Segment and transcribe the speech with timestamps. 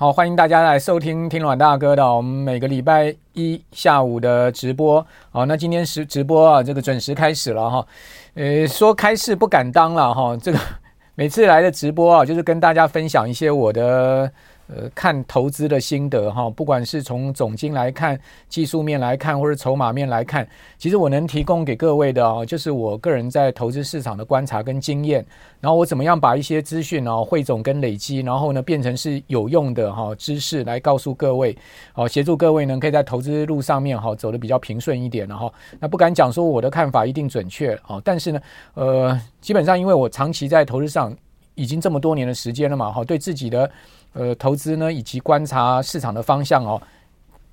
[0.00, 5.06] 好，欢迎大家来收听听阮大哥的我们每个礼拜一下午的直播。
[5.30, 7.86] 好，那今天是直播啊，这个准时开始了哈。
[8.32, 10.58] 呃，说开市不敢当了哈，这个
[11.16, 14.32] 每次来的直播啊，就是跟大家分享一些我的。
[14.72, 18.16] 呃，看投资的心得哈，不管是从总经来看、
[18.48, 20.48] 技术面来看，或者筹码面来看，
[20.78, 25.26] 其实我能提供给各位的啊，就是我个人在投资市场的观察跟经验，
[25.60, 31.58] 然后我怎么样把一些资讯啊汇总跟累积，然后呢变成是有用的哈知识来告诉各位，
[31.92, 35.52] 好协助各位呢可以在投资路上面哈走得比较平顺一点了哈。
[35.80, 38.40] 那不敢讲说我的看法一定准确啊，但是呢，
[38.74, 41.12] 呃，基本上因为我长期在投资上
[41.56, 43.68] 已经这么多年的时间了嘛，哈，对自己的。
[44.12, 46.80] 呃，投资呢，以及观察市场的方向哦，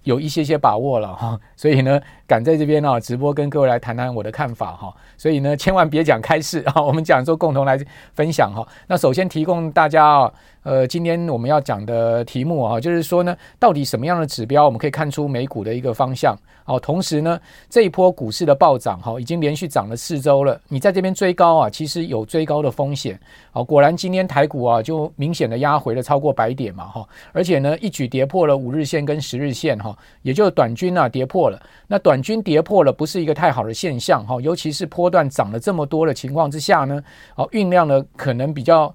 [0.04, 7.80] 有一些些把握了哈， 所以呢，敢在这边呢直播跟各位来谈谈我的看法哈，所以呢，千万别讲开市 啊，我们讲说共同来
[8.14, 8.68] 分享哈。
[8.88, 10.34] 那首先提供大家啊。
[10.67, 16.37] 呃，今天我们要讲的题目啊，就是说呢，到底什么样的指标我们可以看出美股的一个方向？
[16.65, 20.59] 哦，同时呢，这一波股市的暴涨哈，已经连续涨了四周了。
[20.68, 23.18] 你在这边追高啊，其实有追高的风险。
[23.54, 31.57] 哦，果然今天台股啊，就明显的压回了超过百点嘛哈，而且呢，一举跌破了五日线跟十日线哈，也就短均啊跌破了。
[31.87, 37.02] 那短均跌破了，不是一个太好的现象哈，尤其是波段涨了这么多的情况之下呢，
[37.37, 38.93] 哦，酝酿的可能比较。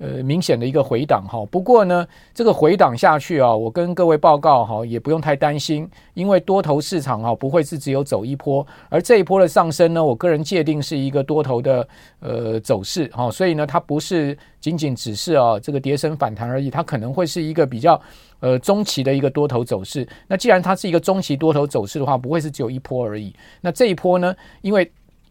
[0.00, 11.86] 呃，明显的一个回档哈，不过呢，这个回档下去啊，我跟各位报告哈，也不用太担心，因为多头市场啊，不会是只有走一波，而这一波的上升呢，我个人界定是一个多头的
[12.20, 18.00] 呃走势哈，所以呢，它不是仅仅只是啊这个跌升反弹而已，它可能会是一个比较
[18.40, 20.08] 呃中期的一个多头走势。
[20.26, 23.34] 那既然它是一个中期多头走势的话，不会是只有一波而已。
[23.60, 24.90] 那这一波呢，因为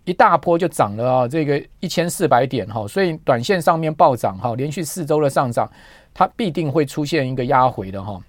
[0.10, 5.70] 一大波就涨了啊，这个一千四百点哈，所以短线上面暴涨哈，连续四周的上涨，
[6.16, 8.20] 它必定会出现一个压回的哈。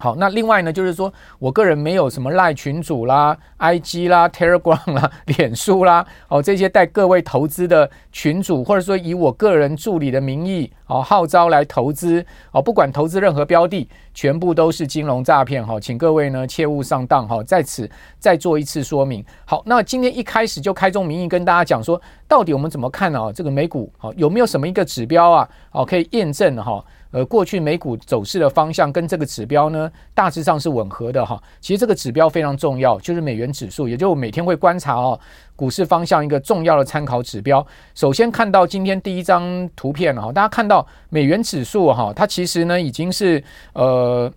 [0.00, 17.90] 好，那另外呢，就是说我个人没有什么赖群组啦、IG 啦、Telegram 啦、 脸书啦，哦，这些带各位投资的群组，或者说以我个人助理的名义哦号召来投资哦，不管投资任何标的，全部都是金融诈骗哈，请各位呢切勿上当哈，在此
[18.20, 19.24] 再做一次说明。
[19.44, 23.32] 好，那今天一开始就开宗明义跟大家讲说，到底我们怎么看呢？
[23.34, 25.48] 这个美股好有没有什么一个指标啊？
[25.72, 26.84] 哦，可以验证哈。
[27.10, 31.42] 呃，过去美股走势的方向跟这个指标呢，大致上是吻合的哈。
[31.60, 35.18] 其实这个指标非常重要，就是美元指数，也就我每天会观察哦，
[35.56, 37.66] 股市方向一个重要的参考指标。
[37.94, 43.42] 首先看到今天第一张图片哈，大家看到美元指数哈，它其实呢已经是
[43.72, 44.32] 呃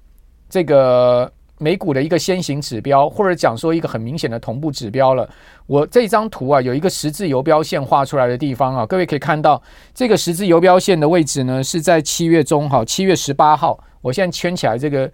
[0.49, 1.31] 这个。
[1.61, 5.29] 美股的一个先行指标，或者讲说一个很明显的同步指标了。
[5.67, 9.61] 我这张图啊，有一个十字游标线画出来的地方啊，各位可以看到
[9.93, 13.79] 这个十字游标线的位置呢，是在七月中哈，七月十八号。
[14.01, 15.11] 我现在圈起来这个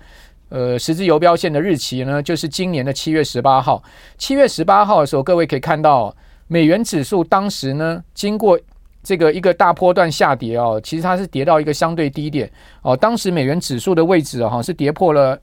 [0.48, 3.84] 呃十字游标线的日期呢，就是今年的七月十八号。
[4.18, 6.16] 七月十八号的时候，各位可以看到
[6.48, 8.58] 美元指数当时呢，经过
[9.04, 12.50] 这个一个大波段下跌哦，其实它是跌到一个相对低点
[12.84, 12.96] 哦。
[12.96, 15.38] 当时美元指数的位置哈是跌破了。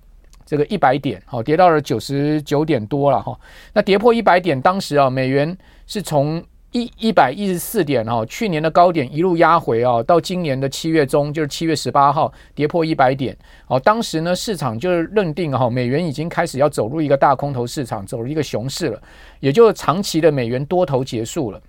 [0.46, 3.38] 这个一百点，好，跌到了九十九点多了哈。
[3.72, 5.56] 那跌破一百点，当时啊，美元
[5.86, 13.36] 是从一一百一十四点哈，去年的高点一路压回啊，到今年的七月中，就是七月十八号跌破一百点。
[13.68, 19.02] 哦，当时呢，市场就是认定哈，美元已经开始要走入一个大空头市场，走入一个熊市了，
[19.40, 21.60] 也就是长期的美元多头结束了。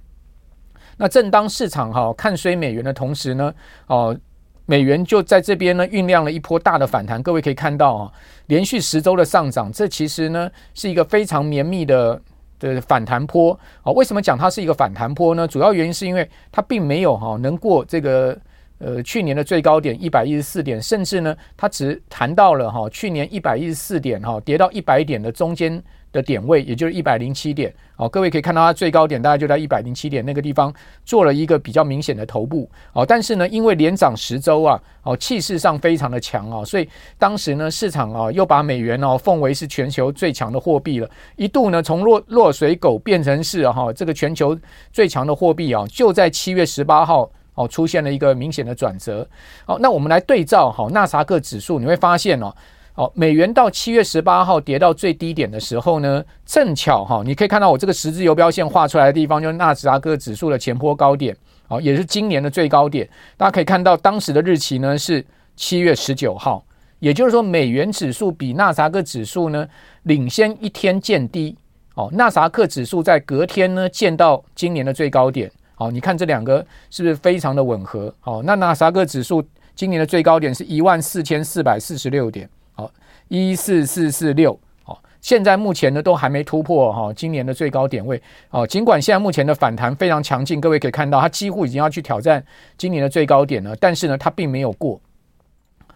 [0.97, 3.53] 那正当市场哈看衰美元的同时呢，
[3.87, 4.17] 哦。
[4.65, 7.21] 美元就在这边呢，酝酿了一波大的反弹。
[7.21, 8.11] 各位可以看到啊，
[8.47, 12.19] 连续十周的上涨，这其实呢是一个非常绵密的
[12.59, 13.91] 的反弹波啊。
[13.91, 15.47] 为什么讲它是一个反弹波呢？
[15.47, 18.35] 主要原因是因为它并没有哈能过这个
[18.79, 25.81] 呃去年的最高点一百一十四点，甚至呢它只谈到了哈去年一百一十四点哈跌到一百点的中间
[26.15, 27.71] 的点位，也就是一百零七点。
[27.97, 30.73] 哦，各位可以看到它最高点大概就在一百零七点那个地方
[31.05, 32.69] 做了一个比较明显的头部。
[32.93, 36.87] 哦，但是呢，因为连涨十周啊，哦，气势上非常的强啊，所以
[37.17, 44.57] 当时呢，市场啊又把美元哦奉为是全球最强的货币了，一度呢从落落水狗变成是哈这个全球
[44.91, 49.28] 最强的货币啊，就在七月十八号哦出现了一个明显的转折。
[49.66, 52.53] 好，那我们来对照好纳萨克指数，你会发现哦。
[52.95, 61.35] 哦，美元到七月十八号跌到最低点的时候呢，正巧哈，你可以看到我这个十字游标线画出来的地方，就是纳斯达克指数的前波高点，
[61.67, 63.07] 好，也是今年的最高点。
[63.35, 65.25] 大家可以看到当时的日期呢是
[65.57, 66.63] 七月十九号，
[66.99, 69.67] 也就是说美元指数比纳斯达克指数呢
[70.03, 71.53] 领先一天见低，
[71.95, 78.15] 哦，纳斯达克指数在隔天呢见到今年的最高点，好，你看这两个是不是非常的吻合？
[78.23, 79.43] 哦，那纳斯达克指数。
[79.77, 82.91] 今年的最高点是一万四千四百四十六点，好，
[83.29, 92.45] 一四四四六，好，现在目前呢都还没突破哈，今年的最高点位，哦，尽管现在目前的反弹非常强劲，各位可以看到它几乎已经要去挑战
[92.77, 94.99] 今年的最高点了，但是呢它并没有过，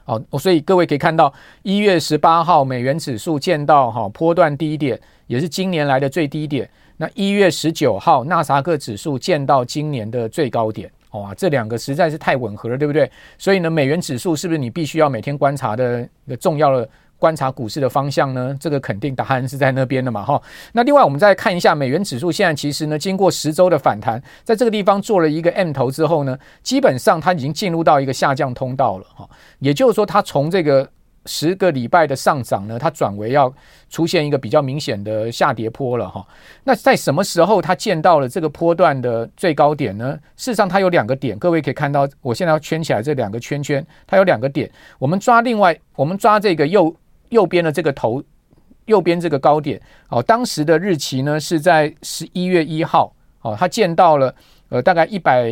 [0.05, 1.31] 好，所以各位可以看到
[1.61, 6.69] 一月十八号美元指数见到哈波段低点，也是今年来的最低点。
[7.01, 13.09] 那一月十九号，纳斯达克指数见到今年的最高点，哇，这两个实在是太吻合了，对不对？
[13.38, 18.56] 所以呢，美元指数是不是你必须要每天观察的一个重要的观察股市的方向呢？
[18.59, 20.41] 这个肯定答案是在那边的嘛，哈。
[20.73, 29.27] 那另外我们再看一下美元指数，现在其实呢，经过十周的反弹，在这个地方做了一个 M 头之后呢，基本上它已经进入到一个下降通道了，哈。
[29.57, 30.88] 也就是说，它从这个
[31.31, 33.53] 十个礼拜的上涨呢，它转为要
[33.87, 36.25] 出现一个比较明显的下跌坡了哈。
[36.63, 40.17] 那在什么时候它见到了这个波段的最高点呢？
[40.35, 44.67] 事实上，它有两个点，各位可以看到，我现在要圈起来这两个圈圈，它有两个点。
[44.97, 46.93] 我们抓另外，我们抓这个右
[47.29, 48.23] 右边的这个头，
[48.85, 49.79] 右边这个高点
[50.09, 50.23] 哦。
[50.23, 54.33] 当时的日期呢是在十一月一号哦，它见到了
[54.69, 55.43] 呃大概一百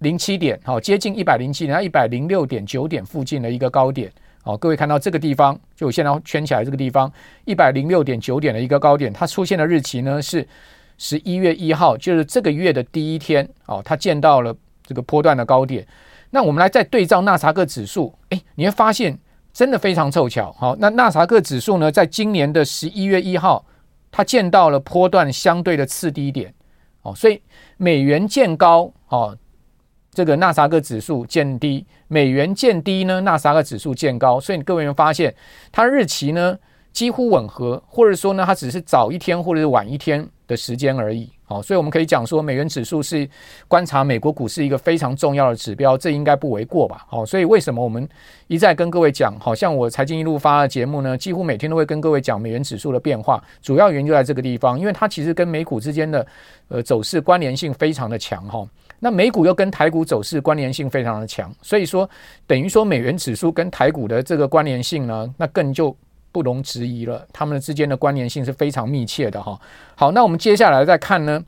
[0.00, 4.12] 零七点，好，接近一百零七点，一百零六点九点附近的一个高点。
[4.44, 7.10] 好，各位看到这个地方，就我现在圈起来这个地方，
[7.44, 10.46] 一百零六点九点的一个高点，它出现的日期呢是
[10.98, 13.48] 十一月一号，就是这个月的第一天。
[13.66, 14.52] 哦，它见到了
[14.84, 15.86] 这个波段的高点。
[16.30, 19.16] 那我们来再对照纳斯达克指数，诶，你会发现
[19.52, 20.52] 真的非常凑巧。
[20.58, 23.64] 好，那纳斯达克指数呢，在今年的十一月一号，
[24.10, 26.52] 它见到了波段相对的次低点。
[27.02, 27.40] 哦，所以
[27.76, 29.38] 美元见高，哦。
[30.12, 35.34] 这个纳斯达克指数见低，美元见低呢，纳斯达克指数见高，所以各位有发现
[35.72, 36.58] 它日期呢
[36.92, 41.30] 几乎吻合，或者说呢它只是早一天或者是晚一天的时间而已。
[41.44, 43.26] 好，所以我们可以讲说美元指数是
[43.68, 47.04] 观察美国股市一个非常重要的指标，这应该不为过吧？
[47.08, 48.06] 好，所以为什么我们
[48.48, 56.26] 一再跟各位讲，好像我财经一路发的节目呢，几乎每天都会跟各位讲美元指数的变化，主要原因就在这个地方，因为它其实跟美股之间的
[56.68, 58.66] 呃走势关联性非常的强哈。
[59.04, 62.08] 那美股又跟台股走势关联性非常的强，所以说
[62.46, 65.94] 等于说美元指数跟台股的这个关联性呢，那更就
[66.30, 67.26] 不容置疑了。
[67.32, 69.60] 它们之间的关联性是非常密切的哈。
[69.96, 71.42] 好，那我们接下来再看呢，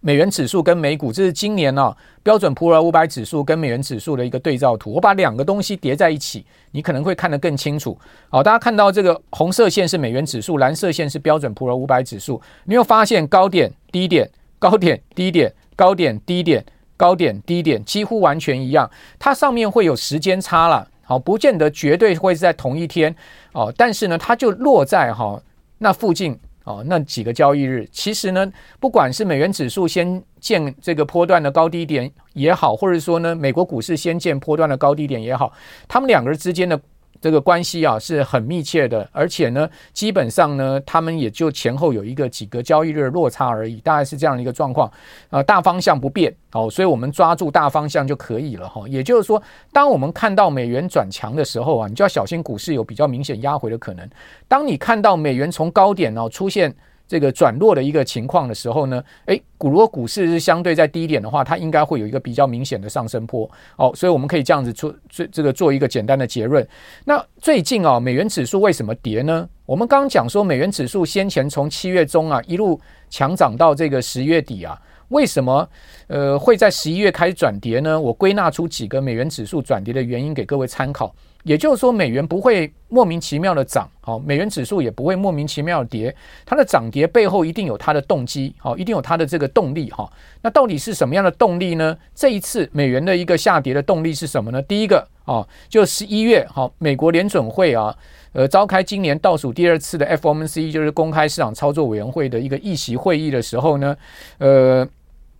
[0.00, 4.94] 美元指数跟美股，这是今年呢标准普尔五百指数跟美元指数的一个对照图。
[4.94, 7.98] 我把两个东西叠在一起，你可能会看得更清楚。
[8.30, 12.40] 好，大家看到这个红色线是美元指数，蓝色线是标准普尔五百指数。
[12.64, 14.26] 你有发现高点、低点、
[14.58, 15.52] 高点、低点？
[15.76, 16.64] 高点、低点、
[16.96, 18.90] 高点、低点，几乎完全一样。
[19.18, 23.14] 它上面会有时间差了，好，不见得绝对会是在同一天
[23.52, 23.72] 哦。
[23.76, 25.40] 但是呢，它就落在哈
[25.78, 27.88] 那附近哦，那几个交易日。
[27.90, 35.52] 其实呢，不管是美元指数先见这个波段的高低点也好，或者说呢，美国股市先见波段的高低点也好，
[35.88, 36.80] 他们两个人之间的。
[37.22, 44.90] 这个关系啊是很密切的，而且呢，基本上呢，他们也就前后有一个几个交易日的落差而已，大概是这样的一个状况。
[45.30, 48.82] 呃，大方向不变，哦，所以我们抓住大方向就可以了哈。
[48.88, 49.40] 也就是说，
[49.72, 54.04] 当我们看到美元转强的时候啊，你就要小心股市有比较明显压回的可能。
[54.48, 56.74] 当你看到美元从高点哦出现。
[57.06, 66.66] 这个转弱的一个情况的时候呢，诶，股如果股市是相对在低点的话，它应该会有一个比较明显的上升坡哦，所以我们可以这样子做这这个做一个简单的结论。
[67.04, 69.48] 那最近啊，美元指数为什么跌呢？
[69.66, 72.80] 我们刚刚讲说，美元指数先前从七月中啊一路
[73.10, 75.68] 强涨到这个十月底啊，为什么
[76.08, 78.00] 呃会在十一月开始转跌呢？
[78.00, 81.14] 我归纳出几个美元指数转跌的原因给各位参考。
[81.44, 86.14] 也就是说，美元不会莫名其妙的涨，好，美元指数也不会莫名其妙的跌，
[86.46, 90.08] 它的涨跌背后一定有它的动机，好，一定有它的这个动力，哈。
[90.42, 91.96] 那到底是什么样的动力呢？
[92.14, 94.62] 这一次美元的一个下跌的动力是什么呢？
[94.62, 97.92] 第一个，啊，就十一月，好，美国联准会啊，
[98.32, 103.96] 呃，召开今年倒数第二次的 FOMC，就是公开市场操作委员会的一个议席会议的时候呢，
[104.38, 104.86] 呃，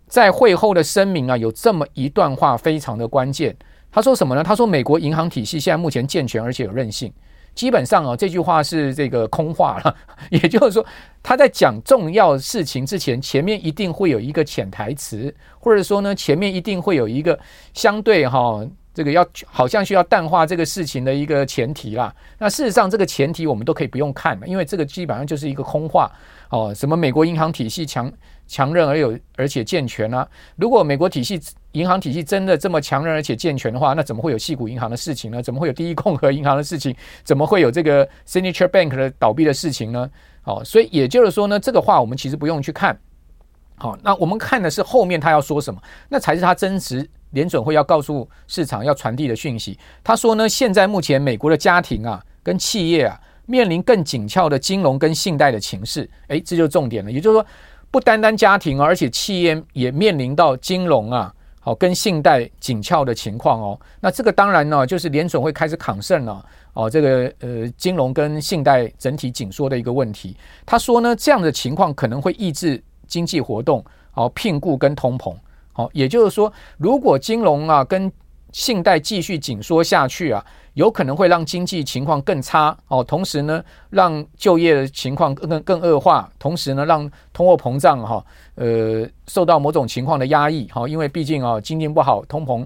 [0.07, 3.55] 在会后的声明啊，有这么一段话，非常的关键。
[3.93, 4.43] 他说什么呢？
[4.43, 7.13] 他说美国银行体系现在目前健全而且有韧性。
[7.53, 9.95] 基本上啊，这句话是这个空话了。
[10.31, 10.83] 也就是说，
[11.21, 17.39] 他在讲重要事情之前，前面一定会有一个潜台词，或者说呢，前面一定会有一个
[17.75, 22.11] 相对哈，这个要好像需要淡化这个事情的一个前提啦。
[22.39, 26.11] 那事实上，这个前提我们都可以不用看了，因为这个基本上就是一个空话
[26.49, 26.73] 哦。
[26.73, 28.11] 什么美国银行体系强
[28.53, 30.27] 强韧而有而且健全啊？
[30.57, 31.41] 如果美国体系
[31.71, 35.41] 银行体系真的这么强韧而且健全的话，那怎么会有矽谷银行的事情呢？
[35.41, 36.95] 怎么会有第一共和银行的事情？
[37.23, 40.07] 怎么会有这个 Signature Bank 的倒闭的事情呢？
[40.43, 42.95] 好，所以也就是说呢，这个话我们其实不用去看。
[43.77, 49.75] 好，那我们看的是后面他要说什么，那才是他真实联准会要告诉市场要传递的讯息。
[50.03, 56.07] 他说呢，现在目前美国的家庭啊跟企业啊面临更紧俏的金融跟信贷的情势。
[56.27, 57.11] 诶，这就是重点了。
[57.11, 57.45] 也就是说，
[57.93, 61.31] 不单单家庭，而且企业也面临到金融啊。
[61.59, 70.35] 好，跟信贷紧俏的情况哦，那这个当然呢，就是联准会开始抗胜了哦，这个呃金融跟信贷整体紧缩的一个问题。
[70.65, 75.35] 他说呢，这样的情况可能会抑制经济活动，好，聘雇跟通膨。
[75.71, 78.11] 好，也就是说，如果金融啊跟
[78.53, 80.45] 信贷继续紧缩下去啊，
[80.75, 83.03] 有可能会让经济情况更差哦。
[83.03, 88.23] 同时呢，让就业的情况更更恶化，同时呢，让通货膨胀哈
[88.55, 90.87] 呃受到某种情况的压抑哈。
[90.87, 92.63] 因为毕竟啊，经济不好，通膨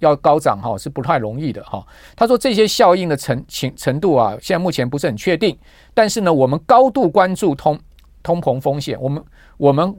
[0.00, 1.84] 要高涨哈是不太容易的哈。
[2.14, 5.58] 他说这些效应的程程程度啊，现在目前不是很确定，
[5.94, 7.80] 但是呢，我们高度关注通
[8.22, 9.00] 通膨风险。
[9.00, 9.24] 我们
[9.56, 9.96] 我们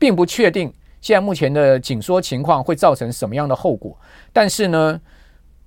[0.00, 0.72] 并不确定。
[1.00, 3.96] 现在目前的紧缩情况会造成什么样的后果？
[4.32, 5.00] 但是呢，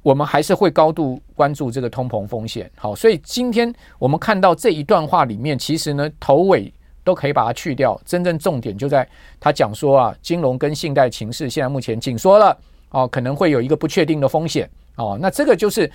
[0.01, 2.69] 我们还是会高度关注这个通膨风险。
[2.75, 6.71] 好，所以今天我们看到这一段话里面，其实呢头尾
[7.03, 9.07] 都可以把它去掉，真正重点就在
[9.39, 12.57] 他讲说啊，金融跟信贷情势现在目前紧缩了，
[12.89, 14.69] 哦，可能会有一个不确定的风险。
[14.97, 15.89] 哦，那这个就是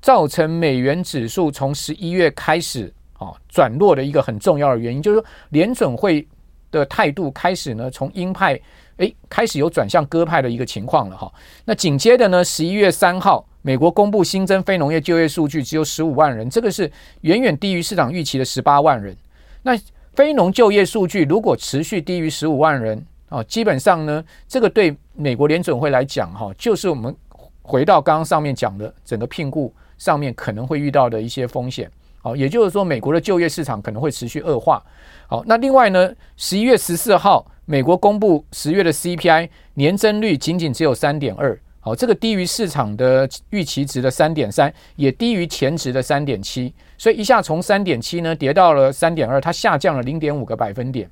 [0.00, 6.26] 造成美元指数从十一月开始啊转弱的一个很重要的原因，就是说联准会。
[6.70, 8.58] 的态度开始呢，从鹰派
[8.96, 11.32] 诶开始有转向鸽派的一个情况了哈。
[11.64, 16.90] 那紧接着呢，十一月三号，美国公布新增非农业就业数据只有十五万人，这个是
[17.22, 19.16] 远远低于市场预期的十八万人。
[19.62, 19.72] 那
[20.14, 27.14] 非农就业数据如果持续低于十五万人啊，基本上呢，这个对美国联准会来讲哈，就是我们
[27.62, 31.90] 回到刚刚上面讲的整个聘雇上面可能会遇到的一些风险。
[32.22, 34.82] 好，也就是说，美国的就业市场可能会持续恶化。
[35.30, 51.08] 好，那另外呢，十一月十四号，美国公布十月的 CPI 年增率仅仅只有三点二，好，这个低于市场的预期值的三点三，也低于前值的三点七，所以一下从三点七呢跌到了三点二，它下降了零点五个百分点。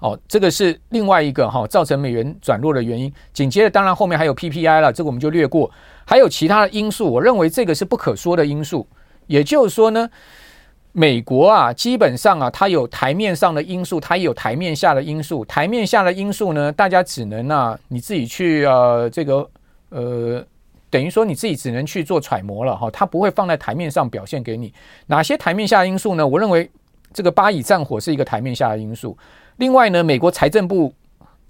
[0.00, 3.10] 哦，这个是另外一个哈造成美元转弱的原因。
[3.32, 5.70] 紧接着，当然后面还有 PPI 了，这个我们就略过。
[6.04, 8.86] 还有其他的因素，我认为这个是不可说的因素。
[9.28, 10.08] 也就是说呢，
[10.92, 15.44] 美国啊，基本上啊，它有台面上的因素，它也有台面下的因素。
[15.44, 19.48] 台面下的因素呢，大家只能啊，你自己去呃，这个
[19.90, 20.44] 呃，
[20.90, 24.72] 等于说你自己只能去做揣摩了哈，它不会放在台面上表现给你。
[25.06, 26.26] 哪些台面下的因素呢？
[26.26, 26.68] 我认为
[27.12, 29.16] 这个巴以战火是一个台面下的因素。
[29.58, 30.92] 另外呢，美国财政部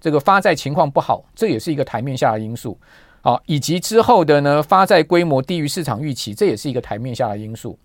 [0.01, 2.79] 这个发债情况不好，这也是一个台面下的因素。
[3.23, 7.79] 好，以及之后的呢，发债规模低于市场预期，这也是一个台面下的因素。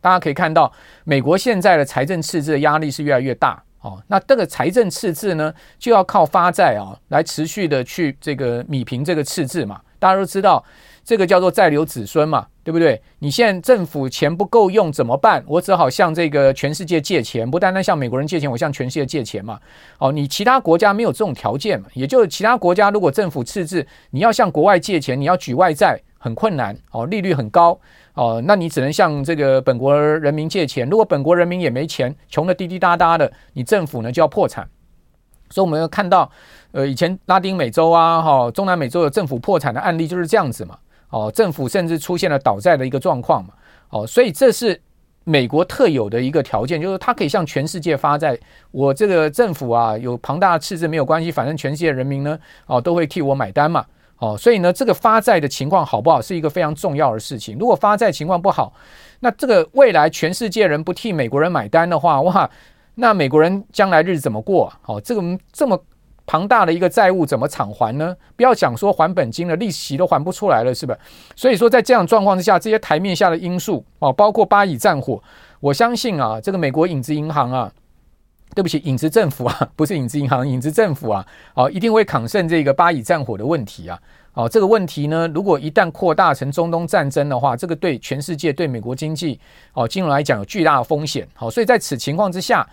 [0.00, 0.72] 大家可以看到，
[1.04, 3.62] 美国现在的财政赤字的压力是越来越大。
[3.80, 9.80] 哦，那这个财政赤字呢，就要靠发债啊，来持续的去这个米平这个赤字嘛。
[9.98, 10.64] 大家都知道。
[11.02, 13.00] 这个叫做债留子孙嘛，对不对？
[13.18, 15.42] 你现在政府钱不够用怎么办？
[15.46, 19.58] 我只好向这个全世界借钱，不单单向美国人借钱，我向全世界借钱嘛。
[19.98, 21.88] 哦，你其他国家没有这种条件嘛？
[21.94, 27.80] 也就是其他国家如果政府赤字，你要向国外借钱，你要举外债很困难哦，利率很高
[28.12, 30.86] 哦，那你只能向这个本国人民借钱。
[30.88, 34.68] 如果本国人民也没钱，穷得滴滴答答的，你政府呢就要破产。
[35.48, 36.30] 所以我们要看到，
[36.72, 40.78] 呃，以前拉丁美洲啊，哈，中南美洲的政府破产的案例就是这样子嘛。
[41.08, 43.54] 哦，政府甚至出现了倒债的一个状况嘛，
[43.88, 44.80] 哦，所以这是
[45.24, 48.38] 美国特有的一个条件，就是它可以向全世界发债。
[48.70, 53.84] 我这个政府啊，有庞大的赤字没有关系，反正全世界人民呢，哦，都会替我买单嘛，
[54.20, 57.58] 哦，所以呢，这个发债的情况好不好是一个非常重要的事情。
[57.58, 58.72] 如果发债情况不好，
[59.18, 62.48] 那这个未来全世界人不替美国人买单的话，哇，
[62.94, 64.72] 那美国人将来日子怎么过？
[64.86, 65.22] 哦，这个
[65.52, 65.82] 这么。
[66.26, 68.14] 庞大的一个债务怎么偿还呢？
[68.36, 70.96] 不要讲说还本金了，利息都还不出来了，是吧？
[71.34, 75.20] 所以说，在这样状况之下，这些台面下的因素哦，包括巴以战火，
[75.58, 77.72] 我相信啊，这个美国影子银行啊，
[78.54, 84.00] 对不起，影子政府啊， 不是影子银行，影子政府啊，哦，一定会抗胜这个巴以战火的问题啊，
[84.34, 89.38] 哦，这个问题呢，如果一旦扩大成中东战争的话，这个对全世界、对美国经济
[89.74, 91.26] 哦，金融来讲有巨大的风险。
[91.34, 92.66] 好，所以在此情况之下。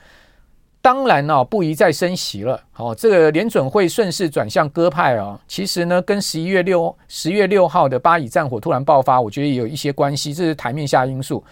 [0.80, 2.62] 当然呢，不宜再升息了。
[2.72, 11.44] 好，这个联准会顺势转向鸽派啊，其实呢，跟十一月六十月六号的巴以战火突然爆发，我觉得也有一些关系，这是台面下因素。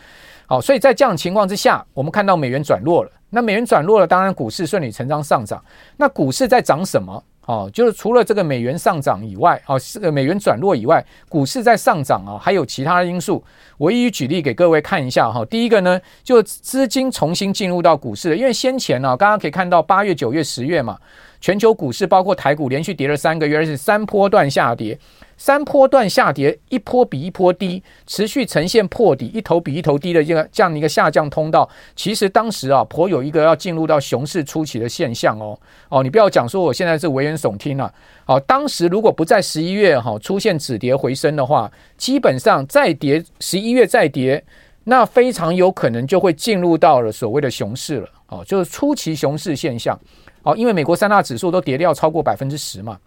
[0.46, 3.12] 好，所以在这样情况之下，我们看到美元转弱了。
[3.36, 5.62] 那美元转弱了，当然股市顺理成章上涨。
[5.98, 7.22] 那股市在涨什么？
[7.48, 13.44] 哦，就是除了这个美元上涨以外，哦，这个美元转弱以外，股市在上涨啊，还有其他因素。
[13.78, 15.44] 我一一举例给各位看一下哈。
[15.46, 20.98] 第一个呢，就资金重新进入到股市了，因为先前呢，刚刚可以看到八月、九月、十月嘛，
[21.42, 24.98] 全球股市包括台股连续跌了三个月，而且三波段下跌。
[25.38, 31.70] 三波段下跌，一波比一波低，持续呈现破底，一头比一头低的这个这样一个下降通道。
[31.96, 35.58] 其实当时啊，颇有一个要进入到熊市初期的现象哦
[35.90, 37.94] 哦，你不要讲说我现在是危言耸听了。
[38.26, 44.44] 好，当时如果不在十一月哈出现止跌回升的话，基本上再跌十一月再跌，
[44.86, 50.00] 那非常有可能就会进入到了所谓的熊市了哦，就是初期熊市现象
[50.44, 52.98] 哦，因为美国三大指数都跌掉超过百分之十嘛。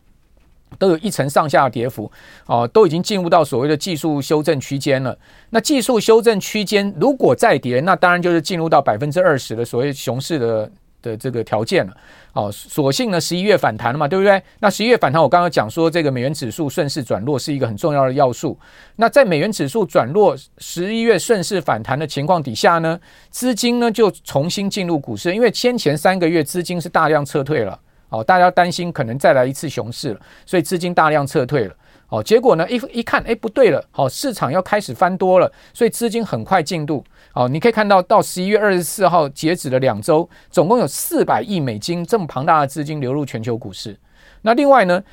[0.79, 2.11] 都有一层上下的跌幅，
[2.47, 5.17] 哦，都已经进入到所谓的技术修正区间了。
[5.51, 10.71] 那技术修正区间如果再跌，那当然就是进入到百分之二十的所谓熊市的
[11.01, 11.97] 的这个条件了。
[12.35, 14.41] 哦，所幸呢，十一月反弹了嘛，对不对？
[14.61, 18.57] 那十一月反弹，我刚刚讲说这个美元指数顺势转弱是一个很重要的要素。
[18.97, 27.81] 那在美元指数转弱、十一月顺势反弹的情况底下呢，资金呢就重新进入股市，因为先前三个月资金是大量撤退了。
[28.11, 31.75] 哦，大家担心可能再来一次熊市了，所以资金大量撤退了。
[32.09, 37.05] 哦，结果呢，一一看，哎，不对了，好，市场要开始翻多了，所以资金很快进度。
[37.35, 43.95] 哦，你可以看到，到十一月二十四号截止的两周，总共有四百亿美金这么庞大的资金流入全球股市。
[44.41, 45.05] 那另外呢，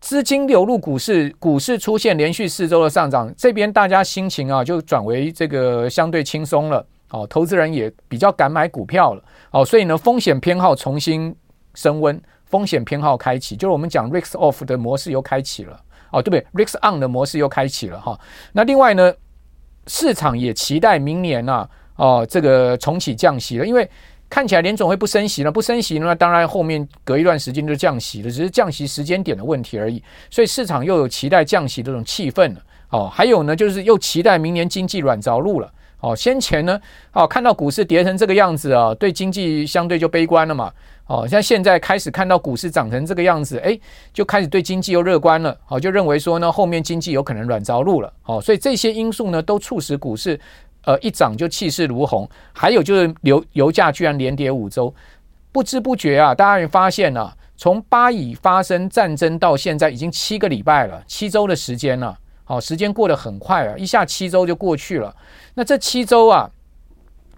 [0.00, 6.84] 资金流入股市，股市出现连续四周的上涨，这边大家心情啊就转为这个相对轻松了。
[7.08, 9.22] 哦，投资人也比较敢买股票了。
[9.50, 11.34] 哦，所以呢，风险偏好重新。
[11.74, 18.18] 升温，风险偏好开启，就是我们讲 risk off 的模式又开启了哦，对不对？risk on 的模式又开启了哈。
[18.52, 19.12] 那另外呢，
[19.86, 23.88] 市场也期待明年啊，哦，这个重启降息了，因为
[24.28, 30.02] 看起来联总会不升息了，不升息那当然后面隔一段时间就降息了，只是降息时间点的问题而已。
[30.30, 32.60] 所以市场又有期待降息这种气氛了
[32.90, 33.10] 哦。
[33.12, 36.16] 还有呢，就是又期待明年经济软着陆了哦。
[36.16, 36.80] 先前呢，
[37.12, 40.72] 哦，看到股市跌成这个样子啊，对经济相对就悲观了嘛。
[41.12, 43.78] 哦，像现在开始看到股市涨成这个样子，哎，
[44.14, 45.54] 就开始对经济又乐观了。
[45.66, 48.10] 好，就认为说呢，后面经济有可能软着陆了。
[48.22, 50.40] 好，所以这些因素呢，都促使股市，
[50.86, 52.26] 呃，一涨就气势如虹。
[52.54, 54.94] 还有就是油油价居然连跌五周，
[55.52, 62.18] 不知不觉啊，大家也发现啊，从巴以发生战争到现在已经七个礼拜了，七周的时间了。
[62.44, 65.14] 好，时间过得很快啊，一下七周就过去了。
[65.52, 66.48] 那这七周啊，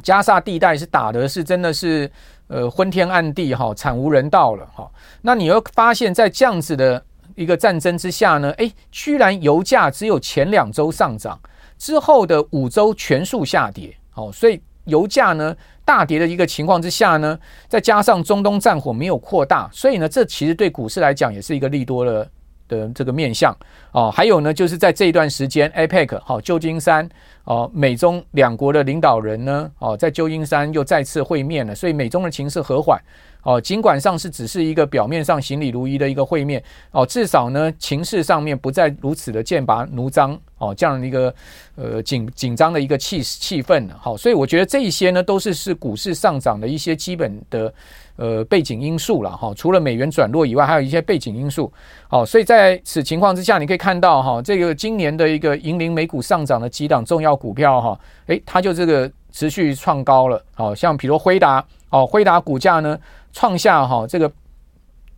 [0.01, 2.09] 加沙地带是打的是真的是。
[2.47, 4.91] 呃，昏天暗地哈，惨无人道了哈。
[5.23, 7.03] 那你又发现，在这样子的
[7.35, 11.41] 一个战争之下呢，诶，居然油价只有前两周上涨，
[11.79, 13.97] 之后的五周全数下跌。
[14.15, 22.31] 哦，所以油价呢大跌的一个情况之下呢，再加上中东战火没有扩大，所以呢，这其实对股市来讲也是一个利多的
[22.69, 23.57] 的这个面向。
[23.93, 27.09] 哦，还有呢，就是在这一段时间，APEC 好，旧金山。
[27.45, 33.01] 哦，美中两国的领导人呢，哦，在旧金山又再次会面了，所以美中的情势和缓。
[33.43, 41.35] 哦，尽管上是只是一个表面上行礼如仪的一个会面，哦，至少呢，情势上面不再如此的剑拔弩张，哦，这样的一个
[41.77, 43.87] 呃紧紧张的一个气气氛。
[44.01, 47.75] 好，所以我觉得这一些呢，都是是股市上涨的一些基本的
[48.17, 49.53] 呃背景因素了哈。
[49.55, 51.71] 除了美元转弱以外，还有一些背景因素。
[52.09, 60.43] 好，所以在此情况之下，你可以看到哈，这个今年的一个引领美股上涨的几档重要股票哈，诶，它就这个持续创高了。
[60.55, 62.99] 好，像比如辉达，哦，辉达股价呢。
[63.37, 64.31] 创下哈这个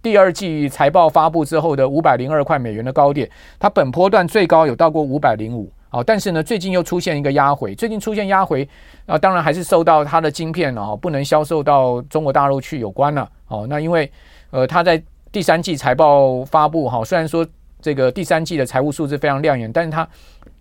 [0.00, 8.66] 第二季财报发布之后的五百零二块美元的高点，它本波段最高有到过五百零五，啊，但是呢最近又出现一个压回，最近出现压回
[9.04, 14.10] 啊，当然还是受到它的晶片啊不能销售到中国大陆去有关了，哦，那因为
[14.50, 17.46] 呃它在第三季财报发布哈，虽然说
[17.82, 20.08] 这个第三季的财务数字非常亮眼，但是它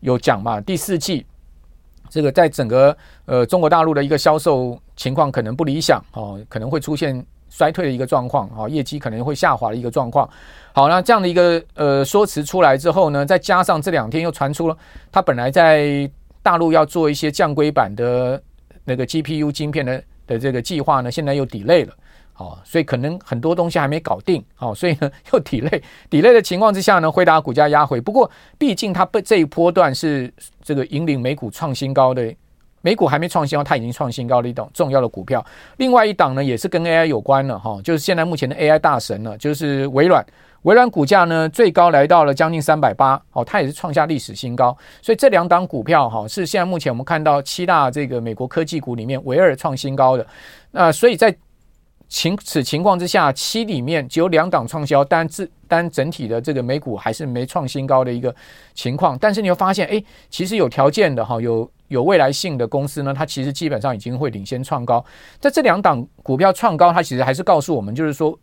[0.02, 1.26] 有讲嘛，第四季
[2.10, 7.26] 这个在整个呃中国大陆的一个销售情况可能不理想哦，可能会出现。
[7.48, 10.30] 衰退的一个状况啊，业绩可能会下滑的一个状况。
[10.74, 14.76] 好，那这样的一个呃说辞出来之后呢，再加上这两天又传出了
[15.10, 16.10] 他本来在
[16.42, 18.42] 大陆要做一些降规版的
[18.84, 21.94] 那个 GPU 晶片的的这个计划呢，现在又 delay 了。
[22.38, 24.44] 哦，所以可能很多东西还没搞定。
[24.60, 28.00] 哦，所以呢 又抵累，抵累的情况之下呢，辉达股价压回。
[28.02, 32.34] 不过毕竟它被这一波段是这个引领美股创新高的。
[32.82, 35.44] 美股还没创新高，它已经创新高的一档重要的股票。
[35.78, 40.24] 另外一档呢，也是跟 AI 有关了哈，就是现在目前的 AI 大神了，就是微软。
[40.62, 44.78] 微软股价呢最高来到了将近三百八，哦，它也是创下历史新高。
[45.02, 50.24] 所以这两档股票哈，是现在目前我们看到七大这个美国科技股里面唯二创新高的。
[50.70, 51.36] 那所以在
[52.08, 58.34] 情此情况之下，七里面只有两档创销，单自单整体的这个美股还是没创新高的一个
[58.74, 59.18] 情况。
[59.20, 65.04] 但是你会发现，哎，其实有条件的哈，有有未来性的公司呢，它其实基本上已经会领先创高。
[65.40, 68.38] 在这两档股票创高，它其实还是告诉我们，就是说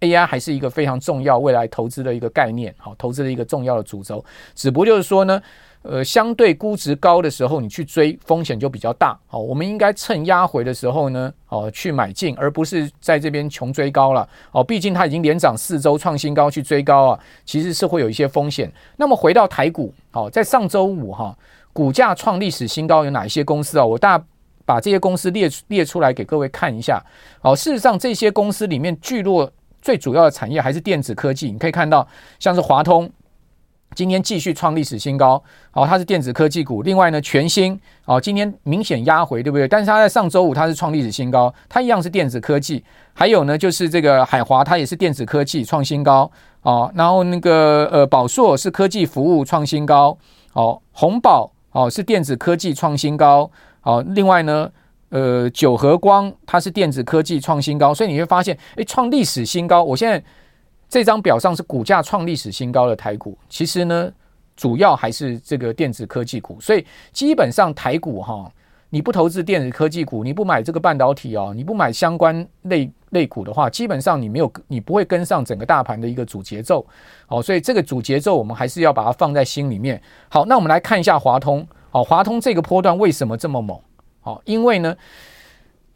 [0.00, 4.24] AI 还是一个非常重要未来投资的一个概念，好，投资的一个重要的主轴。
[4.54, 5.40] 只不过就是说呢。
[5.82, 9.18] 呃，相对估值高的时候，你去追风险就比较大。
[9.28, 14.28] 好，我们应该趁压回的时候呢，哦，去买进，而不是在这边穷追高了。
[14.52, 18.70] 哦，毕竟它已经连涨四周创新高，去追高啊，其实是会有一些风险。
[18.96, 21.36] 那么回到台股，哦，在上周五哈，
[21.72, 23.84] 股价创历史新高有哪一些公司啊？
[23.84, 24.22] 我大
[24.64, 27.02] 把这些公司列出列出来给各位看一下。
[27.40, 31.50] 好，事实上这些公司里面聚落最主要的产业还是电子科技。
[31.50, 32.06] 你可以看到，
[32.38, 33.10] 像是华通。
[33.98, 36.82] 今天继续创历史新高，好，它是电子科技股。
[36.82, 39.66] 另外呢，全新，哦，今天明显压回，对不对？
[39.66, 42.84] 但是它在上周五它是创历史新高，它一样是电子科技。
[43.12, 46.30] 还有呢，就是这个海华，它也是电子科技创新高，
[46.62, 50.16] 哦，然后那个呃宝硕是科技服务创新高，
[50.52, 53.50] 哦，宏宝哦是电子科技创新高，
[53.82, 54.70] 哦，另外呢，
[55.08, 60.22] 呃九和光它是电子科技创新高，所以你会发现，诶，创历史新高，我现在。
[60.88, 64.10] 这张表上是股价创历史新高的台股，其实呢，
[64.56, 66.58] 主要还是这个电子科技股。
[66.60, 68.50] 所以基本上台股哈，
[68.88, 76.86] 你不投资电子科技股，你不买这个半导体哦，你不买相关类类股的话，基本上你没有，你不会跟上整个大盘的一个主节奏。
[77.28, 80.00] 哦，所以这个主节奏我们还是要把它放在心里面。
[80.30, 81.66] 好，那我们来看一下华通。
[81.90, 83.78] 哦，华通这个波段为什么这么猛？
[84.22, 84.96] 哦，因为呢。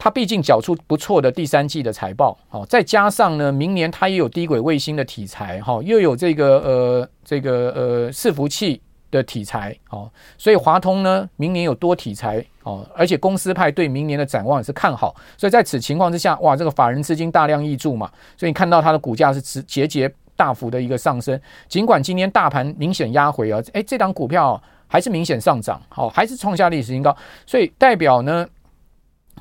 [0.03, 21.39] 它毕竟缴出不错的第三季的财报，好，再加上呢，明年它也有低轨卫星的题材，哈，又有这个呃这个呃伺服器的题材，哦，所以华通呢，明年有多题材，哦，而且公司派对明年的展望也是看好，所以在此情况之下，哇，这个法人资金大量挹注嘛，所以你看到它的股价是直节节大幅的一个上升，
[21.69, 28.45] 尽管今天大盘明显压回啊，诶，这档股票还是明显上涨，好，还是创下历史新高，所以代表呢。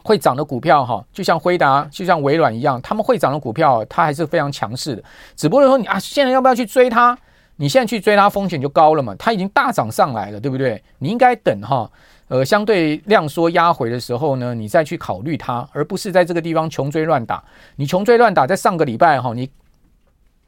[0.02, 5.02] 会涨的股票哈，就像辉达、就像微软一样，他们会涨的股票，它还是非常强势的。
[5.36, 7.16] 只不过说你啊，现在要不要去追它？
[7.56, 9.14] 你现在去追它，风险就高了嘛。
[9.18, 10.82] 它已经大涨上来了，对不对？
[10.98, 11.88] 你应该等哈，
[12.28, 17.42] 呃，相对量缩压回的时候呢，你再去考虑它，而不是在这个地方穷追乱打。
[17.76, 19.48] 你穷追乱打，在上个礼拜哈，你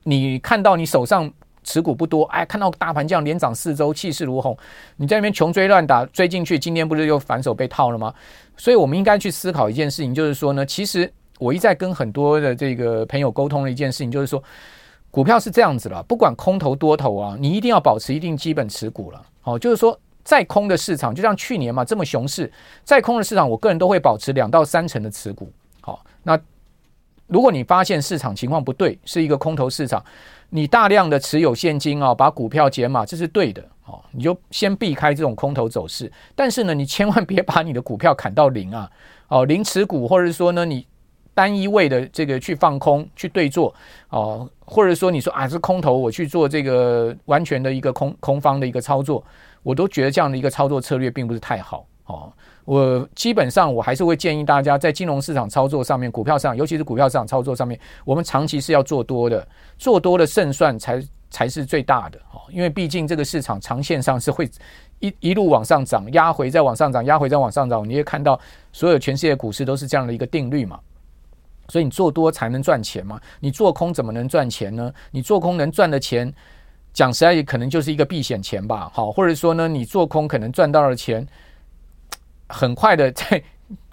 [0.03, 1.33] 你看到你手上。
[1.65, 4.57] 持股不多，哎，看到大盘这样连涨四周，气势如虹，
[4.97, 8.15] 你在那边穷追乱打，追进去，今天不是又反手被套了吗？
[8.57, 14.41] 所以，我们应该去思考一件事情，就是说呢，其实我一再跟很多的这个朋友沟通的一件事情，就是说，
[15.11, 19.21] 股票是这样子了，不管空头多头啊，你一定要保持一定基本持股了。
[19.41, 22.53] 好，就是说，在空的市场，就像去年嘛，这么熊市，
[22.85, 25.53] 在空的市场，我个人都会保持两到三成的持股。
[25.81, 26.39] 好，那
[27.27, 30.05] 如果你发现市场情况不对，是一个空头市场。
[30.51, 34.01] 你大量的持有现金啊，把股票减码，这是对的哦。
[34.13, 38.91] 你就先避开这种空头走势，但是呢，你千万别把你的股票砍到零啊，
[39.29, 40.87] 哦，零持股，或者说呢，你
[41.35, 43.75] 单一位的这个去放空去对做
[44.11, 49.25] 哦，或者说你说啊是空头，我去做这个完全的一个空空方的一个操作，
[49.65, 52.33] 我都觉得这样的一个操作策略并不是太好哦。
[52.65, 59.47] 我基本上我还是会建议大家在金融市场操作上面，股票上，尤其是股票市场操作上面，我们长期是要做多的，
[59.77, 62.41] 做多的胜算才才是最大的哦。
[62.51, 64.51] 因为毕竟这个市场长线上是会
[65.01, 67.87] 一一路往上涨，压回再往上涨，压回再往上涨。
[67.87, 68.41] 你会看到
[68.73, 70.81] 所有全世界股市都是这样的一个定律嘛。
[71.69, 74.93] 所以你做多才能赚钱嘛，你做空怎么能赚钱呢？
[75.11, 76.33] 你做空能赚的钱，
[76.95, 78.91] 讲实在也可能就是一个避险钱吧。
[78.95, 81.27] 好，或者说呢，你做空可能赚到了钱。
[82.49, 83.43] 很快的，在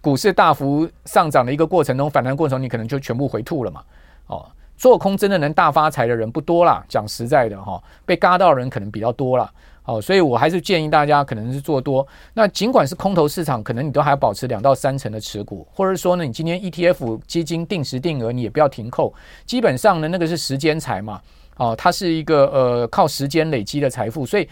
[0.01, 3.81] 股市大幅上涨的一个过程中，反弹过程，你可能就全部回吐了嘛。
[4.27, 9.51] 哦，做空真的能大发财的人不多啦，讲实在的哈，被嘎到的人可能比较多啦。
[9.83, 12.07] 哦，所以我还是建议大家可能是做多。
[12.33, 19.13] 那尽管是空头市场，可能你都还要保持两到三成的持股，或者说呢，你今天 ETF 基金定时定额，你也不要停扣。
[19.45, 21.21] 基本上呢，那个是时间财嘛。
[21.57, 24.49] 哦，它是一个呃靠时间累积的财富，所以。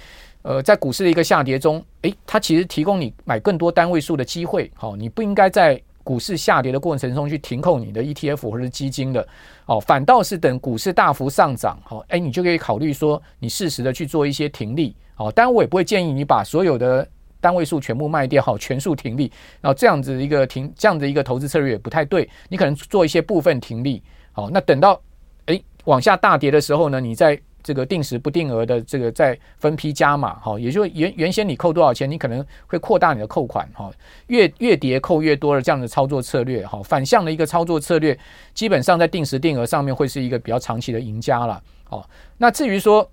[0.50, 4.72] 呃，在股市的一个下跌中，诶，它其实提供你买更多单位数的机会。
[4.74, 9.28] 好，你不应该在股市下跌的过程中去停扣你的 ETF 或者基金的。
[9.68, 14.96] 哦，反倒是等股市大幅上涨，好，诶，你就可以考虑说，你适时的去做一些停利。
[15.14, 17.08] 好，当然我也不会建议你把所有的
[17.40, 19.32] 单位数全部卖掉，好，全数停利。
[19.62, 22.28] 然后这样子一个停，这样子一个投资策略也不太对。
[22.48, 24.02] 你可能做一些部分停利。
[24.32, 25.00] 好，那等到
[25.46, 27.40] 诶往下大跌的时候呢，你再。
[27.70, 33.92] 这个定时不定额的这个再分批加码，哈，也就是原原先你扣多少钱，你可能会扩大你的扣款，哈，
[34.26, 38.18] 越越叠扣越多的这样的操作策略，哈，反向的一个操作策略，
[38.56, 43.08] 基本上在定时定额上面会是一个比较长期的赢家了，好，那至于说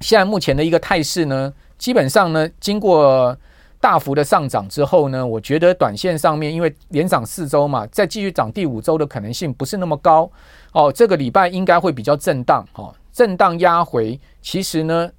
[0.00, 3.38] 现在目前的一个态势呢，基本上呢，经过
[3.80, 10.28] 大幅的上涨之后呢，我觉得短线上面因为连涨四周嘛，再继续涨第五周的可能性不是那么高。
[10.72, 14.20] 哦，这个礼拜应该会比较震荡，哈，震荡压回。
[14.40, 15.10] 其实呢，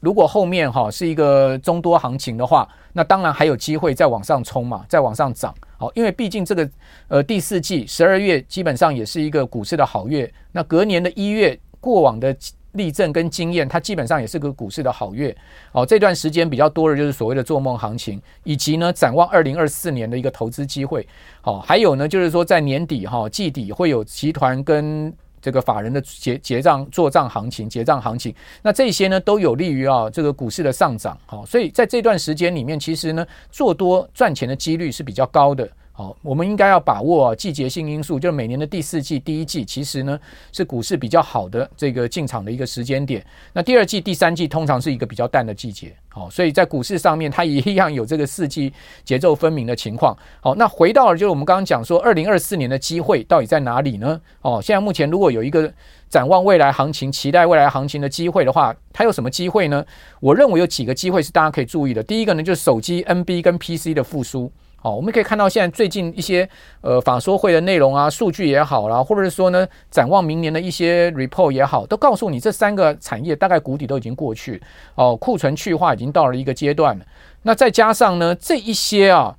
[0.00, 5.54] 如果后面哈是一个中多行情的话，那当然还有机会再往上冲嘛，再往上涨。
[5.78, 6.68] 好，因为毕竟这个
[7.08, 12.36] 呃第四季十二月基本上也是一个股市的好月，那隔年的一月过往的。
[12.76, 15.34] 例证跟经验，它基本上也是个股市的好月
[15.72, 15.86] 哦。
[15.86, 21.08] 这段时间比较多的就是所谓的做梦行情，以及呢展望二零二四年的一个投资机会。
[21.40, 25.10] 好，还有呢就是说在年底哈季底会有集团跟
[25.46, 31.16] 这个法人的结结账做账行情结账行情，那这些呢都有利于啊这个股市的上涨。
[31.24, 35.70] 好，所以在这段时间里面，其实呢做多赚钱的几率是比较高的。
[35.92, 40.18] 好，我们应该要把握啊季节性因素，就是每年的第四季、第一季，其实呢
[40.50, 43.24] 是股市比较好的这个进场的一个时间点。
[43.52, 45.94] 那第二季、第三季通常是一个比较淡的季节。
[46.16, 48.72] 好，所以在股市上面，它也一样有这个四季
[49.04, 50.16] 节奏分明的情况。
[50.40, 54.18] 好，那回到了就是我们刚刚讲说，二零二四年的机会到底在哪里呢？
[54.40, 55.70] 哦，现在目前如果有一个
[56.08, 59.84] 展望未来行情、期待未来行情的机会的话，它有什么机会呢？
[60.20, 62.02] 我认为有几个机会是大家可以注意的。
[62.02, 64.50] 第一个呢，就是手机 NB 跟 PC 的复苏。
[64.86, 66.48] 哦，我们可以看到现在最近一些
[66.80, 74.62] 呃法说会的内容啊，数据也好啦，或者是说呢，展望明年的一些 report 也好，都告诉你这三个产业大概谷底都已经过去，
[74.94, 77.04] 哦，库存去化已经到了一个阶段了。
[77.42, 79.36] 那再加上呢，这一些啊。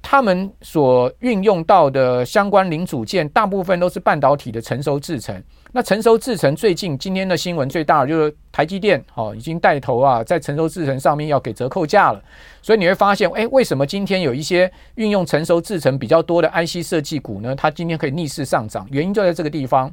[0.00, 5.42] 他们所运用到的相关零组件，大部分都是半导体的成熟制程。
[5.72, 12.22] 那成熟制程最近今天的新闻最大的就是台积电，哦，已经带头啊，在成熟制程上面要给折扣价了。
[12.62, 17.54] 所以你会发现，诶，为什么今天有一些运用成熟制程比较多的 IC 设计股呢？
[17.54, 19.92] 它今天可以逆势上涨，原因就在这个地方。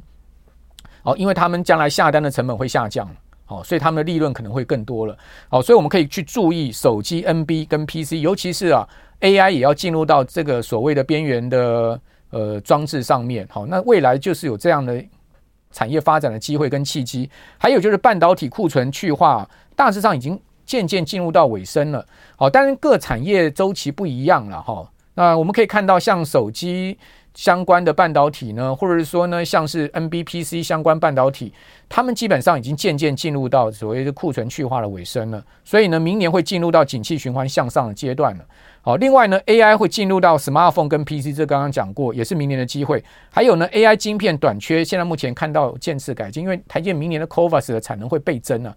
[1.02, 3.08] 哦，因为他们将来下单的成本会下降，
[3.46, 5.16] 哦，所以他们的利润可能会更多了。
[5.50, 8.86] 哦，所以我们可以去注意手机 NB 跟 PC，尤其是啊。
[9.22, 15.02] AI 也要进入到这个所谓的边缘的呃装置上面，好，那未来就是有这样的
[15.76, 17.28] 产业发展的机会跟契机。
[17.58, 24.90] 还有就是半导体库存去化，大致上已经渐渐进入到尾声了，好，当然各产业周期不一样了哈。
[25.14, 26.96] 那我们可以看到，像手机
[27.36, 31.52] 相关的半导体呢，或者是说呢，像是 NBPC 相关半导体，
[31.86, 38.44] 他们基本上已经渐渐进入到所谓的库存去化的尾声了，所以呢，明年会进入到景气循环向上的阶段了。
[38.80, 43.04] 好，另外呢，AI 会进入到 smartphone 跟 PC，这刚刚讲过，也是明年的机会。
[43.30, 48.74] 还有呢，AI 晶片短缺，现在目前看到渐次改进，因为台积明年的 CoVas 的产能会倍增了。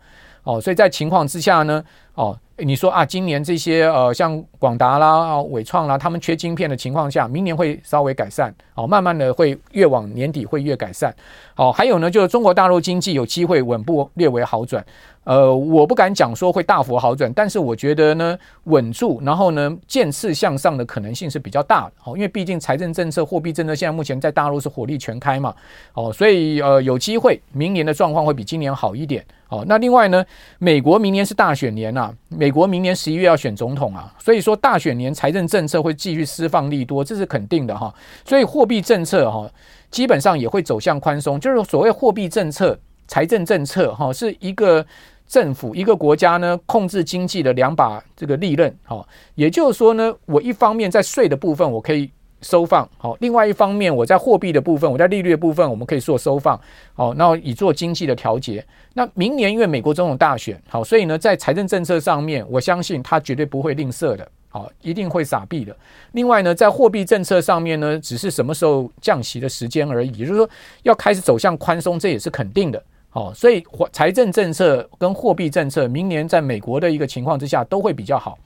[0.50, 1.84] 哦，所以在情况之下呢，
[2.16, 2.36] 哦。
[2.62, 11.16] 你说啊，今年这些呃，像广达啦、啊、伟创啦，他们缺晶片的情况下，明年会稍微改善，哦，慢慢的会越往年底会越改善，
[11.56, 14.86] 哦，还有呢，就是中国大陆经济有机会稳步略微好转，
[15.24, 25.56] 呃，我不敢讲说会大幅好转，但是我觉得呢，稳住，然后呢，渐次向上的可能性是比较大的，哦，因为毕竟财政政策、货币政策现在目前在大陆是火力全开嘛，
[25.94, 29.26] 哦，所以呃，有机会明年的状况会比今年好一点。
[29.52, 30.24] 好，那另外呢，
[30.60, 37.92] 美国明年是大选年啊，美国明年十一月要选总统啊，所以说大选年财政政策会继续释放利多，这是肯定的哈。
[38.24, 39.50] 所以货币政策哈，
[39.90, 44.86] 基本上也会走向宽松，就是所谓货币政策、财政政策哈，是一个
[45.26, 49.04] 政府一个国家呢控制经济的两把这个利刃哈。
[49.34, 52.12] 也就是说呢，我一方面在税的部分我可以。
[52.42, 56.60] 收放好，另外一方面，我在货币的部分，我在利率的部分，我们可以做收放
[56.94, 58.66] 好，那以做经济的调节。
[58.94, 65.76] 那明年因为美国总统大选好，所以呢，在财政政策上面，我相信他绝对不会吝啬的，好，一定会撒币的。
[66.14, 70.50] 另外呢，在货币政策上面呢，只是什么时候降息的时间而已，也就是说
[70.84, 72.82] 要开始走向宽松，这也是肯定的。
[73.10, 78.38] 好，所以财政政策跟货币政策，明年在美国的一个情况之下都会比较好。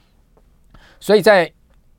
[0.99, 1.51] 所以在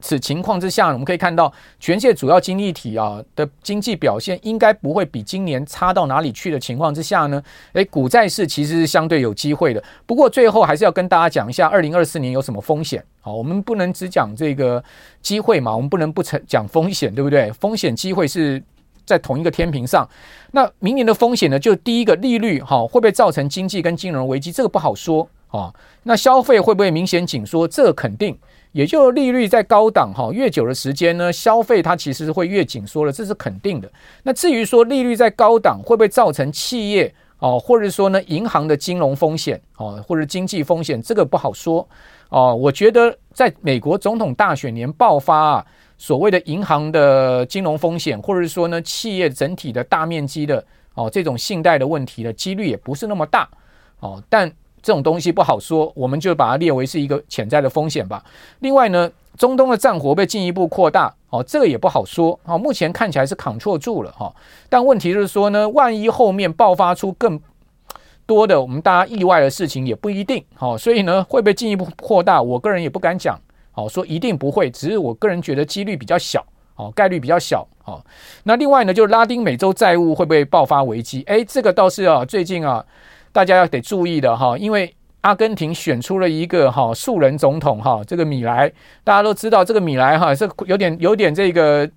[0.04, 9.82] 此情况之下，我们可以看到全世界主要经济体啊的经济表现应该不会比今年差到哪里去的情况之下呢，诶，股债市其实是相对有机会的。
[10.04, 13.02] 不过最后还是要跟大家讲一下，二零二四年有什么风险？
[13.22, 14.84] 好，我们不能只讲这个
[15.22, 17.50] 机会嘛，我们不能不成讲风险，对不对？
[17.52, 18.62] 风险机会是
[19.06, 20.06] 在同一个天平上。
[20.50, 24.52] 那明年的风险呢，就第一个利率哈会不会造成经济跟金融危机？
[24.52, 25.72] 这个不好说啊。
[26.02, 27.66] 那消费会不会明显紧缩？
[27.66, 28.38] 这个肯定。
[28.74, 33.88] 也就利率在高档哈，越久的时间呢，消费它其实会越紧缩了，这是肯定的。
[34.24, 41.88] 那至于说利率在高档会不会造成企业哦，或者说呢，银行的金融风险哦，或者经济风险，这个不好说
[42.30, 42.52] 哦。
[42.52, 53.48] 我觉得在美国总统大选年爆发啊，所谓的银行的金融风险，或者说呢，企业整体的大面积的哦这种信贷的问题的几率也不是那么大
[54.00, 54.20] 哦。
[54.28, 54.50] 但
[54.85, 58.23] 这种东西不好说，我们就把它列为是一个潜在的风险吧。
[58.61, 62.38] 另外呢，中东的战火被进一步扩大，哦，这个也不好说。
[62.44, 64.31] 哦，目前看起来是 control 住了哈，
[64.68, 67.40] 但问题就是说呢，万一后面爆发出更
[68.27, 70.44] 多的我们大家意外的事情也不一定。
[70.55, 72.42] 好，所以呢，会不会进一步扩大？
[72.42, 73.40] 我个人也不敢讲。
[73.73, 76.44] 好，说一定不会，只是我个人觉得几率比较小，
[76.77, 77.66] 哦，概率比较小。
[77.87, 78.05] 哦，
[78.42, 81.23] 那另外呢，就是拉丁美洲债务会不会爆发危机？
[81.27, 82.85] 哎，这个倒是啊，最近啊。
[83.35, 88.70] 大家要得注意的哈，因为阿根廷选出了一个哈素人总统哈，这个米莱，
[89.03, 91.90] 大家都知道这个米莱哈是有点有点这个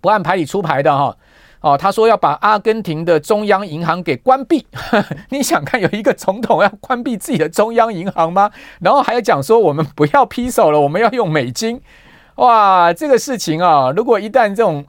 [0.00, 1.16] 不按牌理出牌的哈
[1.62, 4.64] 哦，他说要把阿根廷的中央银行给关闭，
[5.30, 8.52] 你想看有一个总统要关闭自己的中央银行吗？
[8.78, 11.80] 然后还要讲说我们不要披手了，我们要用美金，
[12.36, 14.86] 哇，这个事情啊，如果一旦这种。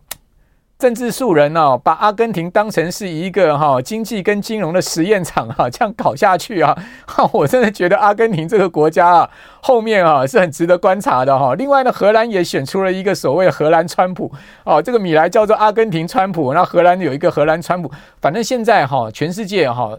[0.82, 6.76] 政治素人哦，把阿根廷当成是一个哈经济跟金融的实验场哈， 这样搞下去啊，
[7.32, 9.30] 我真的觉得阿根廷这个国家啊，
[9.62, 11.54] 后面啊是很值得观察的哈。
[11.54, 14.32] 另外呢，荷兰也选出了一个所谓的荷兰川普
[14.64, 19.96] 哦，这个米莱叫做阿根廷川普，那荷兰有一个荷兰川普，反正现在哈，全世界哈，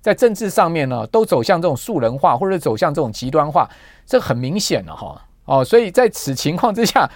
[0.00, 3.70] 在政治上面呢，都走向这种素人化，或者走向这种极端化，
[4.04, 5.16] 这很明显了哈。
[5.46, 7.06] 哦，所以在此情况之下，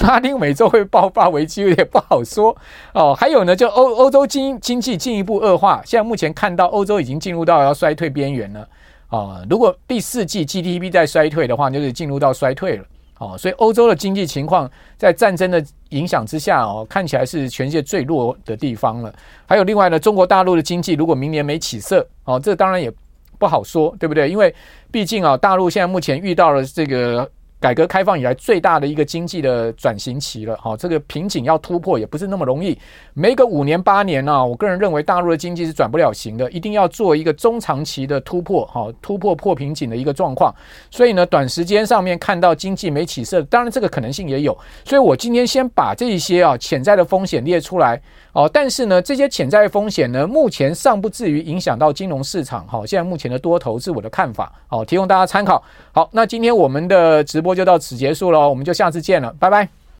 [0.00, 2.56] 拉丁美洲会爆发危机有点不好说
[2.92, 3.14] 哦。
[3.14, 8.60] 还有呢，就欧欧洲经经济进一步恶化，现在目前看到欧洲已经进入到要衰退边缘了
[9.06, 9.46] 啊、哦。
[9.48, 12.84] 如果第四季 GDP 在衰退的话，就是进入到衰退了
[13.18, 13.38] 哦。
[13.38, 19.14] 所以欧洲的经济情况在战争的影响之下哦，看起来是全世界最弱的地方了。
[19.46, 22.92] 还有另外呢，中国大陆的经济如果明年没起色哦，这当然也
[23.38, 24.28] 不好说，对不对？
[24.28, 24.52] 因为
[24.90, 27.30] 毕竟啊，大陆现在目前遇到了这个。
[27.58, 32.78] 改革开放以来最大的一个经济的转型期了，哈，这个瓶颈要突破也不是那么容易，
[33.14, 40.54] 没个五年八年呢，我个人认为大陆的经济是转不了型的，一定要做一个中长期的突破，哈，突破破瓶颈的一个状况。
[40.90, 44.56] 所以呢，短时间上面看到经济没起色，当然这个可能性也有。
[44.84, 47.98] 所以我今天先把这一些啊潜在的风险列出来，
[48.32, 55.62] 哦，但是呢，这些潜在的风险呢，目前尚不至于影响到金融市场，哈，现在目前的多头是我的看法，好，提供大家参考。
[55.92, 57.45] 好，那今天我们的直播。
[57.46, 59.85] 播就到此结束了，我们就下次见了，拜拜。